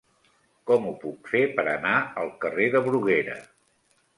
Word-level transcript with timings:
Com 0.69 0.87
ho 0.91 0.93
puc 1.03 1.29
fer 1.33 1.41
per 1.59 1.65
anar 1.75 1.93
al 2.23 2.33
carrer 2.47 2.71
de 2.77 2.83
Bruguera? 2.89 3.37